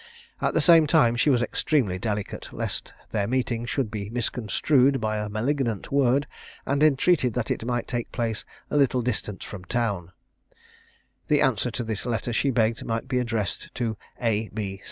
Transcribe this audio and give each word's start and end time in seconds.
At 0.41 0.55
the 0.55 0.61
same 0.65 0.87
time 0.87 1.15
she 1.15 1.29
was 1.29 1.43
extremely 1.43 1.99
delicate, 1.99 2.51
lest 2.51 2.91
their 3.11 3.27
meeting 3.27 3.67
should 3.67 3.91
be 3.91 4.09
misconstrued 4.09 4.99
by 4.99 5.17
a 5.17 5.29
malignant 5.29 5.91
world, 5.91 6.25
and 6.65 6.81
entreated 6.81 7.33
that 7.35 7.51
it 7.51 7.63
might 7.63 7.87
take 7.87 8.11
place 8.11 8.43
a 8.71 8.77
little 8.77 9.03
distance 9.03 9.45
from 9.45 9.63
town. 9.63 10.11
The 11.27 11.41
answer 11.43 11.69
to 11.69 11.83
this 11.83 12.03
letter 12.07 12.33
she 12.33 12.49
begged 12.49 12.83
might 12.83 13.07
be 13.07 13.19
addressed 13.19 13.71
to 13.75 13.95
A. 14.19 14.49